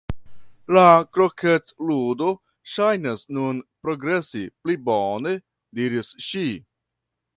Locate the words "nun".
3.39-3.61